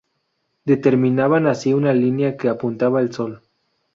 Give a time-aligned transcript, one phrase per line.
[0.65, 3.43] Determinaban así una línea que apuntaba al sol.